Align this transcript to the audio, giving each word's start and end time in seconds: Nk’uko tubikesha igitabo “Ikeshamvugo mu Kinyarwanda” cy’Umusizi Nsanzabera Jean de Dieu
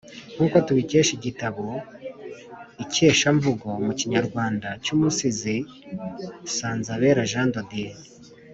Nk’uko 0.35 0.57
tubikesha 0.67 1.11
igitabo 1.19 1.65
“Ikeshamvugo 2.83 3.67
mu 3.85 3.93
Kinyarwanda” 3.99 4.67
cy’Umusizi 4.83 5.55
Nsanzabera 6.45 7.23
Jean 7.33 7.49
de 7.55 7.63
Dieu 7.71 7.95